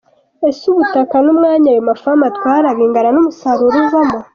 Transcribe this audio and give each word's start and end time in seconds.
Ese 0.47 0.63
ubutaka 0.71 1.15
n’umwanya 1.21 1.67
ayo 1.73 1.81
mafamu 1.89 2.23
atwara 2.29 2.67
bingana 2.77 3.09
n’umusaruro 3.11 3.75
uvamo? 3.83 4.17